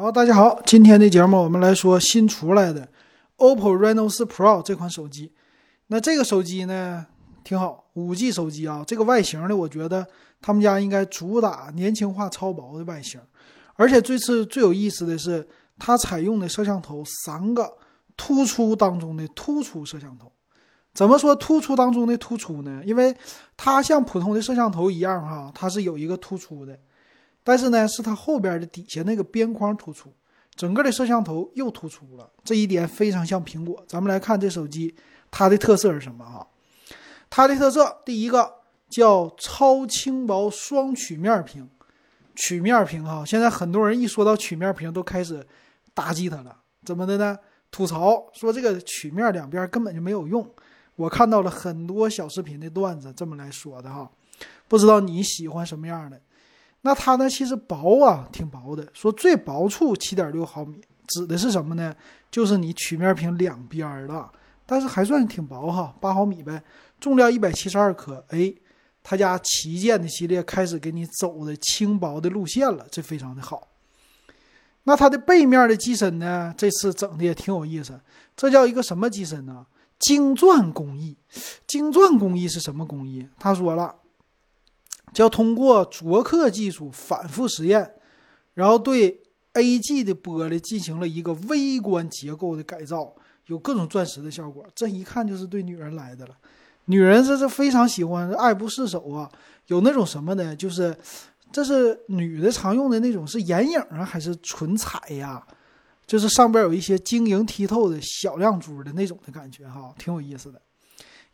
[0.00, 2.88] 好，大家好，今天的节目我们来说新出来的
[3.38, 5.32] OPPO Reno4 Pro 这款手机。
[5.88, 7.04] 那这个手机呢
[7.42, 10.06] 挺好，五 G 手机啊，这个外形呢，我觉得
[10.40, 13.20] 他们家应该主打年轻化、超薄的外形。
[13.74, 15.44] 而且这次最有意思的是，
[15.80, 17.68] 它采用的摄像头三个
[18.16, 20.30] 突出当中的突出摄像头。
[20.94, 22.80] 怎么说突出当中的突出呢？
[22.84, 23.12] 因为
[23.56, 26.78] 它像普通的摄像头一样哈，它是有一个突出的。
[27.48, 30.12] 但是呢，是它后边的底下那个边框突出，
[30.54, 33.82] 整个的摄像头又突出了，这一点非常像苹果。
[33.88, 34.94] 咱们来看这手机，
[35.30, 36.46] 它的特色是什么啊？
[37.30, 38.56] 它的特色第一个
[38.90, 41.66] 叫超轻薄双曲面屏，
[42.36, 45.46] 曲面屏哈，现在很多人一说到曲面屏都开始
[45.94, 47.38] 打击它了，怎么的呢？
[47.70, 50.46] 吐槽说这个曲面两边根本就没有用。
[50.96, 54.10] 我看到了很多小视频的段子这么来说的哈，
[54.68, 56.20] 不知道你喜欢什么样的？
[56.82, 57.28] 那它呢？
[57.28, 58.86] 其实薄啊，挺薄的。
[58.92, 61.94] 说最薄处七点六毫米，指的是什么呢？
[62.30, 64.30] 就是你曲面屏两边的，
[64.64, 66.62] 但是还算挺薄哈，八毫米呗。
[67.00, 68.24] 重量一百七十二克。
[68.28, 68.54] 哎，
[69.02, 73.68] 他家旗舰的系列开始给你走的轻薄的路线了，这非常的好。
[74.84, 76.54] 那它的背面的机身呢？
[76.56, 78.00] 这次整的也挺有意思。
[78.36, 79.66] 这叫一个什么机身呢？
[79.98, 81.16] 晶钻工艺。
[81.66, 83.28] 晶钻工艺是什么工艺？
[83.38, 83.96] 他说了。
[85.12, 87.94] 叫通过琢刻技术反复实验，
[88.54, 89.20] 然后对
[89.54, 93.14] A.G 的玻璃进行了一个微观结构的改造，
[93.46, 94.64] 有各种钻石的效果。
[94.74, 96.34] 这一看就是对女人来的了，
[96.84, 99.30] 女人这是非常喜欢，爱不释手啊。
[99.66, 100.54] 有那种什么呢？
[100.54, 100.96] 就是
[101.50, 105.44] 这是女的常用的那种，是眼影啊，还是唇彩呀？
[106.06, 110.62] 就是上边有一些晶莹剔透的小亮珠的那种的感觉哈，挺有意思的。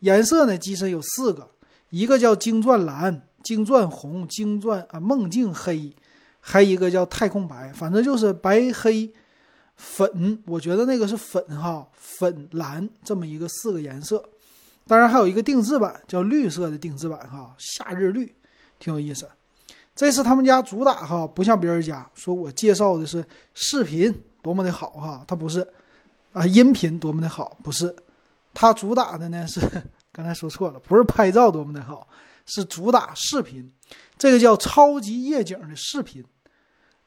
[0.00, 1.50] 颜色呢，机身有四个，
[1.90, 3.28] 一个叫晶钻蓝。
[3.44, 5.94] 晶钻红、晶钻啊、梦境黑，
[6.40, 9.12] 还一个叫太空白，反正就是白、黑、
[9.76, 10.42] 粉。
[10.46, 14.24] 我觉得那个是粉哈，粉蓝这么一个四个颜色。
[14.86, 18.34] 当然还有一个定制版，叫绿色的定制版哈，夏日绿，
[18.78, 19.28] 挺有意思。
[19.94, 24.12] 这是他们家主打哈，不像别人家说我介绍的是视频
[24.42, 25.66] 多么的好哈，它不是
[26.32, 27.94] 啊，音频多么的好不是，
[28.52, 29.60] 它主打的呢是
[30.12, 32.06] 刚才说错了，不是拍照多么的好。
[32.46, 33.72] 是主打视频，
[34.18, 36.24] 这个叫超级夜景的视频，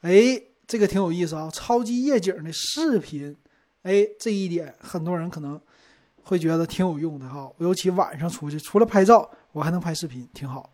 [0.02, 1.50] 哎，这个挺有意思啊！
[1.53, 3.36] 超级夜景的视频，
[3.84, 5.59] 哎，这一点很多人可能
[6.24, 10.74] 会觉得挺有用的哈，尤其晚上出去，除了拍照，我还能拍视频，挺好。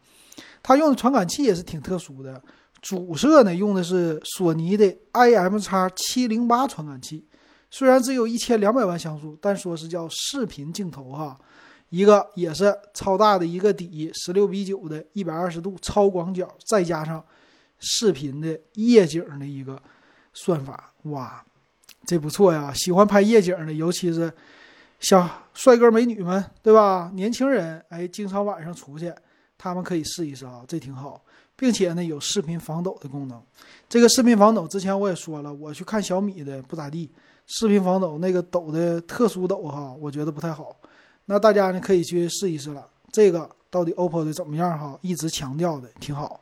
[0.61, 2.41] 它用的传感器也是挺特殊的，
[2.81, 7.27] 主摄呢用的是索尼的 IM x 七零八传感器，
[7.69, 11.37] 虽然只有一千两百万像素，但说是叫视频镜头哈。
[11.93, 17.23] 一个也是超大的一个底，十六比九的一百二十度超广角，再加上
[17.77, 19.79] 视频的夜景的一个
[20.33, 21.45] 算法，哇，
[22.03, 22.73] 这不错呀！
[22.73, 24.33] 喜欢拍夜景的，尤其是
[25.01, 27.11] 小帅哥美女们，对吧？
[27.13, 29.13] 年轻人，哎，经常晚上出去，
[29.55, 31.23] 他们可以试一试啊，这挺好，
[31.55, 33.39] 并且呢有视频防抖的功能。
[33.87, 37.11] 这个视频防抖之前我也说了，我去看小米的不咋地，
[37.45, 40.75] 视频防抖那个抖的特殊抖哈，我觉得不太好。
[41.25, 44.97] 那大家呢可以去试一试了，这个到底 OPPO 的怎么样哈？
[45.01, 46.41] 一直强调的挺好。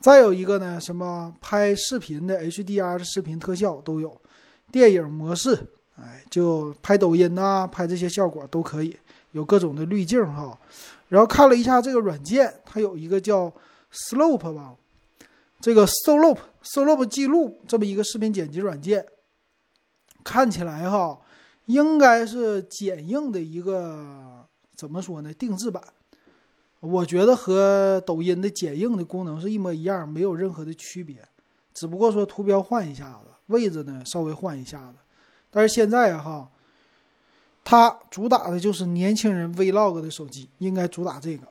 [0.00, 4.20] 再有一个呢，什么拍视频的 HDR 视频特效都有，
[4.70, 5.58] 电影模式，
[5.98, 8.94] 哎，就拍抖音呐，拍这些效果都可以，
[9.32, 10.56] 有各种的滤镜哈。
[11.08, 13.50] 然后看了一下这个软件，它有一个叫
[13.92, 14.74] Slope 吧，
[15.60, 19.06] 这个 Slope Slope 记录这么一个视频剪辑软件，
[20.22, 21.18] 看起来哈。
[21.66, 25.32] 应该是剪映的一个怎么说呢？
[25.34, 25.82] 定制版，
[26.80, 31.16] 我觉得和抖音的剪映的功能是一模一样，没有任何的区别，
[31.74, 34.98] 只不过说图标换一下子，位置呢稍微换一下子。
[35.50, 36.48] 但是现在哈，
[37.64, 41.48] 它主打的就是年轻人 Vlog 的手机，应该主打这个。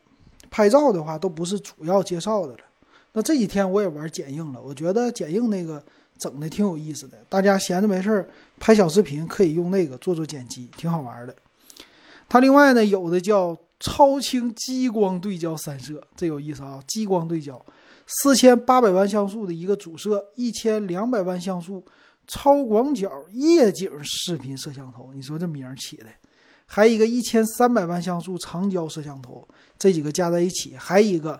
[0.50, 2.60] 拍照的话都不是主要介绍的了。
[3.12, 5.84] 那这几天我也玩剪映了，我觉得剪映那个。
[6.18, 8.30] 整的挺有意思的，大家闲着没事儿
[8.60, 11.36] 拍小视频可以用那个做做剪辑，挺好玩的。
[12.28, 16.82] 它另外呢有的叫超清激光对焦三摄，这有意思啊！
[16.88, 17.64] 激光对焦，
[18.08, 21.84] 四千八百万像素的一个主摄，一千两百万像素
[22.26, 26.06] 超广角夜景视频摄像头，你说这名儿起的，
[26.66, 29.48] 还一个一千三百万像素长焦摄像头，
[29.78, 31.40] 这几个加在一起，还一个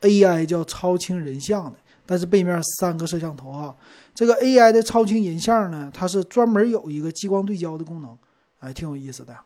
[0.00, 1.78] AI 叫超清人像的。
[2.06, 3.74] 但是背面三个摄像头啊，
[4.14, 8.16] 这个 AI 的超清人像呢，它是专门有一个激光对焦的功能，
[8.60, 9.36] 哎，挺有意思的。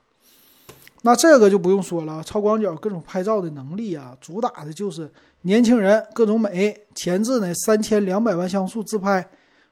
[1.02, 5.08] 那这个就不用说了，超广角各种拍照的能力啊，主打的就是
[5.43, 6.76] 年轻人各种美。
[6.94, 9.25] 前置呢三千两百万像素自拍，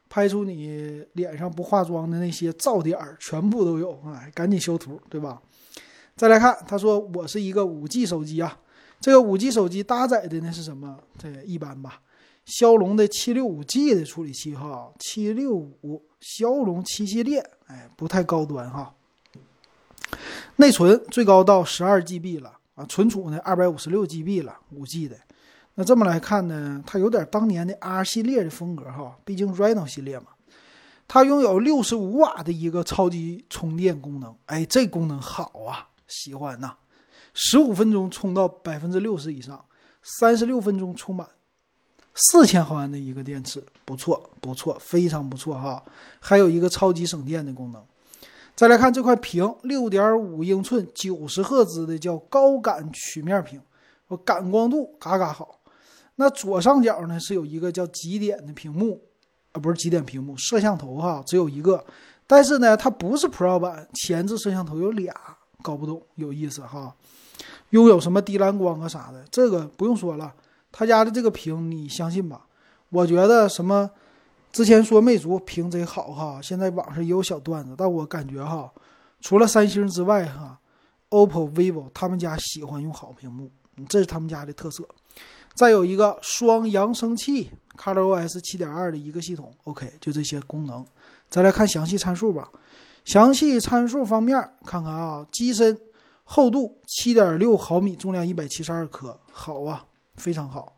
[0.08, 5.42] 拍出你脸上不化妆的那些噪点儿，全部都有，哎，赶紧修图，对吧？
[6.14, 8.56] 再来看，他说我是一个五 G 手机啊，
[9.00, 10.96] 这个五 G 手机搭载的那是什么？
[11.18, 12.00] 这一般吧，
[12.46, 18.94] 骁龙的七六五 G 的处理器哈，七六五骁龙七系列，哎，不太高端哈。
[20.54, 25.16] 内存最高到十二 GB 了啊，存储呢二百五十六 GB 了，五 G 的。
[25.74, 30.26] 那这么来看呢，它有点当年的 R 系列的风格哈，毕竟 Reno 系列嘛。
[31.08, 36.76] 它拥有六十五瓦的一个超级充电功能，哎，这功能好啊，喜欢呐！
[37.34, 39.64] 十五分钟充到百分之六十以上，
[40.02, 41.28] 三十六分钟充满，
[42.16, 45.82] 四千毫安的一个电池，不错不错，非常不错哈。
[46.18, 47.82] 还有一个超级省电的功能。
[48.54, 53.60] 再来看这块屏，六点五英寸，九十赫兹的叫高感曲面屏，
[54.08, 55.60] 我感光度嘎嘎好。
[56.14, 58.98] 那左上角呢是有一个叫极点的屏幕，
[59.52, 61.84] 啊不是极点屏幕，摄像头哈只有一个，
[62.26, 65.14] 但是呢它不是 Pro 版，前置摄像头有俩，
[65.62, 66.96] 搞不懂，有意思哈。
[67.70, 70.32] 拥有什么低蓝光啊啥的，这个不用说了，
[70.78, 72.46] 他家的这个屏你相信吧？
[72.90, 73.90] 我觉得什么。
[74.52, 78.70] 之前说魅族屏贼好哈，现在网上也有小段子，但我感觉哈，
[79.22, 80.58] 除了三星之外哈
[81.08, 83.50] ，OPPO、vivo 他们家喜欢用好屏幕，
[83.88, 84.86] 这是他们家的特色。
[85.54, 90.84] 再有一个双扬声器，ColorOS 七点二的一个系统，OK，就这些功能。
[91.30, 92.50] 再来看详细参数吧。
[93.06, 95.78] 详细参数方面，看看啊，机身
[96.24, 99.84] 厚度七点六毫米，重量一百七十二克，好啊，
[100.16, 100.76] 非常好，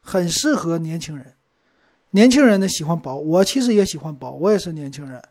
[0.00, 1.34] 很适合年轻人。
[2.10, 5.22] 年轻人呢喜欢薄，我其实也喜欢薄，我也是年轻人。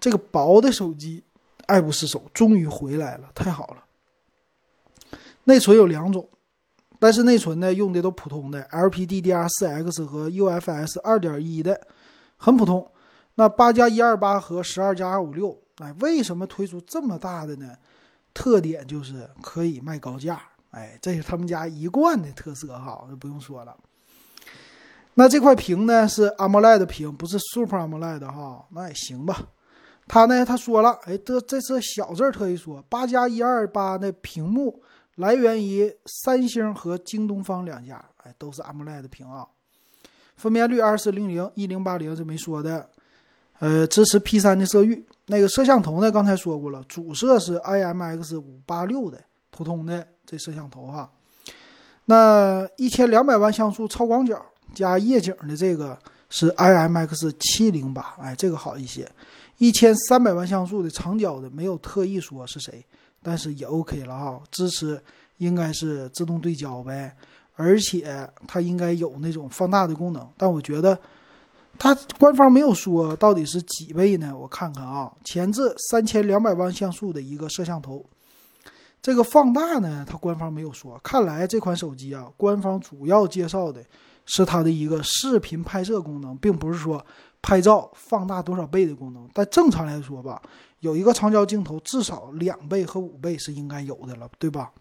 [0.00, 1.22] 这个薄的手机
[1.66, 3.84] 爱不释手，终于回来了，太好了。
[5.44, 6.28] 内存有两种，
[6.98, 11.86] 但是内存呢用的都普通的 LPDDR4X 和 UFS 2.1的，
[12.36, 12.90] 很普通。
[13.36, 17.76] 那八加一二八和十二加二五六，哎，为什么推出这么大的呢？
[18.34, 20.42] 特点就是可以卖高价，
[20.76, 23.74] 哎，这是他们家一贯的特色哈，就不用说了。
[25.14, 29.48] 那这块屏呢是 AMOLED 屏，不是 Super AMOLED 哈，那也行吧。
[30.06, 34.82] 他呢他说了，哎，这这次小字特意说，八加一二八的屏幕
[35.14, 39.46] 来源于三星和京东方两家，哎，都是 AMOLED 屏啊。
[40.36, 42.90] 分辨率二四零零一零八零是没说的，
[43.60, 45.06] 呃，支持 P 三的色域。
[45.28, 49.18] 那个摄像头呢，刚才说过了，主摄是 IMX 五八六的
[49.50, 51.08] 普通的这摄像头哈。
[52.06, 54.44] 那一千两百万像素超广角。
[54.74, 59.10] 加夜景的这个是 IMX 七零八，哎，这个好一些。
[59.56, 62.84] 一千三百万像素的长焦的，没有特意说是谁，
[63.22, 64.38] 但是也 OK 了哈。
[64.50, 65.00] 支持
[65.38, 67.16] 应该是自动对焦呗，
[67.54, 70.28] 而且它应该有那种放大的功能。
[70.36, 70.98] 但我觉得
[71.78, 74.36] 它官方没有说到底是几倍呢？
[74.36, 78.04] 我看看啊，前置三千两百万像素的一个摄像头，
[79.00, 80.98] 这个放大呢，它官方没有说。
[81.02, 83.82] 看来这款手机啊，官方主要介绍的。
[84.28, 87.00] 是它的一个视频拍摄功能，并不是说
[87.40, 89.30] 拍照放大多少倍的功能。
[89.32, 90.42] 但正常来说吧，
[90.80, 94.72] 有一个长焦镜头，至少两倍和五倍是应该有的了，对吧？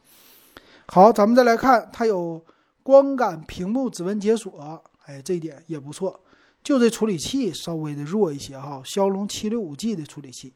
[0.87, 2.43] 好，咱们再来看，它有
[2.81, 6.19] 光感屏幕指纹解锁，哎，这一点也不错。
[6.63, 10.51] 就这处理器稍微的弱一些哈，骁龙七六五 G 的处理器，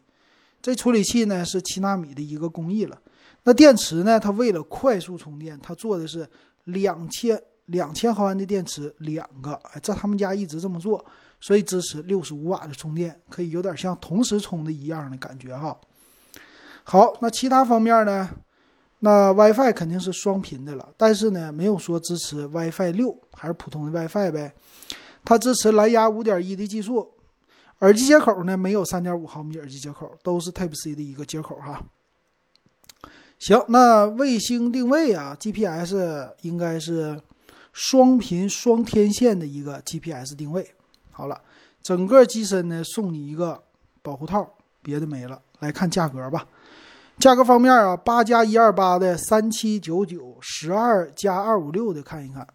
[0.64, 3.00] 这处理器呢是七纳米的一个工艺了。
[3.44, 6.30] 那电池呢，它为了快速充电，它做的是
[6.66, 7.42] 两千。
[7.70, 11.06] 两千毫安的电池，两个，哎，在他们家一直这么做，
[11.40, 15.80] 所以支持六十五瓦的充电，可以有点像同时充的一样的感觉哈。
[16.84, 18.28] 好，那其他方面呢？
[19.02, 24.52] 那 WiFi 肯定是双频的了，但是呢，没有说支持 WiFi 六，还是普通的 WiFi 呗。
[25.24, 27.08] 它支持蓝牙五点一的技术，
[27.82, 31.80] 耳机接口呢没有三点五毫米耳机接口，都是 Type C 的一个接口哈。
[33.40, 35.96] 行，那卫星定位啊，GPS
[36.42, 37.20] 应该是。
[37.72, 40.74] 双频双天线的一个 GPS 定位，
[41.12, 41.40] 好了，
[41.82, 43.64] 整个机身呢送你一个
[44.02, 45.40] 保护套，别的没了。
[45.60, 46.46] 来看价格吧，
[47.20, 52.46] 价格方面啊，八加一二八的三七九九，十二加二五六的看一看，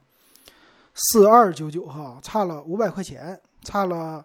[0.92, 4.22] 四二九九哈，差了五百块钱，差了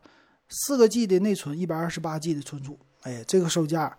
[0.50, 3.96] 四个 G 的内存，一百二十八 G 的存储，哎，这个售价。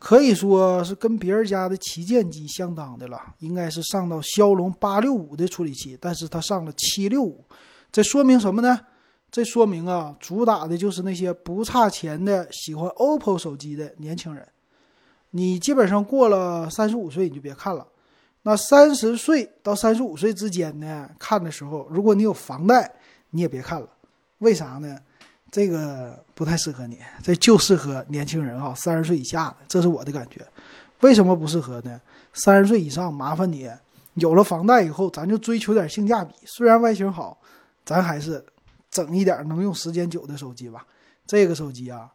[0.00, 7.44] 可以说是跟别人家的旗舰机相当的了，应该是上到骁龙八六五的处理器，但是它上了七六五，
[7.92, 8.80] 这说明什么呢？
[9.30, 14.48] 这说明啊，主打的就是那些不差钱的、喜欢 OPPO 手机的年轻人。
[15.32, 17.86] 你基本上过了三十五岁，你就别看了。
[18.42, 22.90] 那三十岁到三十五岁之间呢，看的时候，如果你有房贷，
[23.30, 23.86] 你也别看了。
[24.38, 24.98] 为啥呢？
[25.50, 30.46] 这个不太适合你，这就适合年轻人哈，三十岁以下的，这是我的感觉。
[31.00, 32.00] 为什么不适合呢？
[32.32, 33.68] 三十岁以上麻烦你，
[34.14, 36.32] 有了房贷以后，咱就追求点性价比。
[36.44, 37.36] 虽然外形好，
[37.84, 38.44] 咱还是
[38.90, 40.86] 整一点能用时间久的手机吧。
[41.26, 42.08] 这个手机啊，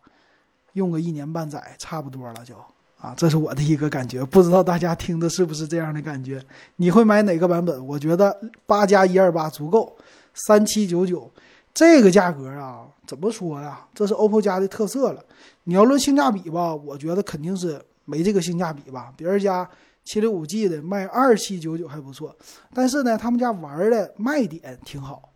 [0.73, 2.55] 用个一年半载差不多了就
[3.01, 4.23] 啊，这是我的一个感觉。
[4.23, 6.41] 不知道大家听的是不是这样的感觉？
[6.77, 7.85] 你会买哪个版本？
[7.85, 9.97] 我觉得八加一二八足够，
[10.33, 11.29] 三七九九
[11.73, 12.85] 这个价格啊。
[13.05, 13.87] 怎么说呀？
[13.93, 15.23] 这是 OPPO 家的特色了。
[15.63, 19.13] 你要论性价比吧，我觉得肯定是没这个性价比吧。
[19.17, 19.67] 别人家
[20.03, 22.35] 七六五 G 的卖二七九九还不错，
[22.73, 25.33] 但是呢，他们家玩的卖点挺好。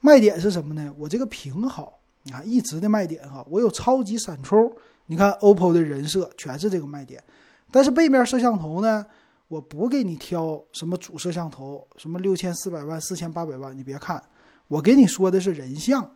[0.00, 0.92] 卖点是什么呢？
[0.96, 3.44] 我这个屏好，你看一直的卖点哈。
[3.50, 4.72] 我有超级闪充，
[5.06, 7.22] 你看 OPPO 的人设全是这个卖点。
[7.70, 9.04] 但是背面摄像头呢，
[9.48, 14.22] 我不给你挑什么主摄像头，什么六千四百万、四千八百万，你别看，
[14.68, 16.08] 我给你说的是人像。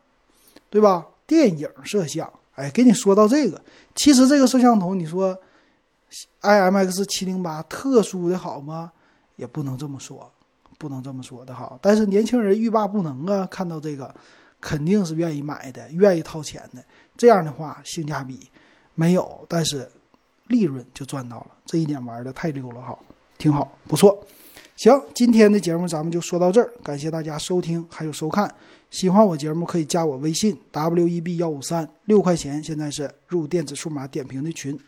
[0.72, 1.06] 对吧？
[1.26, 3.60] 电影摄像，哎，给你说到这个，
[3.94, 5.38] 其实这个摄像头，你说
[6.40, 8.90] ，IMX 七零八特殊的好吗？
[9.36, 10.32] 也不能这么说，
[10.78, 11.78] 不能这么说的好。
[11.82, 14.14] 但是年轻人欲罢不能啊，看到这个，
[14.62, 16.82] 肯定是愿意买的，愿意掏钱的。
[17.18, 18.48] 这样的话，性价比
[18.94, 19.86] 没有，但是
[20.46, 21.48] 利润就赚到了。
[21.66, 22.98] 这一点玩的太溜了哈，
[23.36, 24.18] 挺好，不错。
[24.74, 28.52] 行，今天的节目咱们就说到这儿，感谢大家收听还有收看。
[28.90, 34.78] 喜欢我节目可以加我微信 w e b 幺五三六块钱，现在是入电子数码点评的群。